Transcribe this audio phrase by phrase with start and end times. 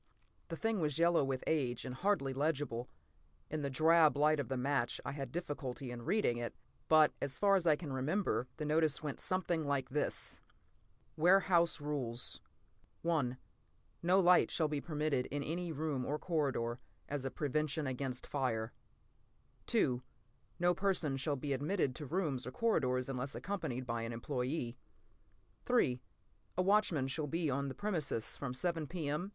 [0.47, 2.89] The thing was yellow with age and hardly legible.
[3.51, 7.55] In the drab light of the match I had difficulty in reading it—but, as far
[7.55, 10.41] as I can remember, the notice went something like this:
[11.19, 12.39] WAREHOUSE RULES
[14.01, 18.73] No light shall be permitted in any room or corridor, as a prevention against fire.
[19.71, 24.79] No person shall be admitted to rooms or corridors unless accompanied by an employee.
[25.69, 25.81] A
[26.57, 29.29] watchman shall be on the premises from 7 P.M.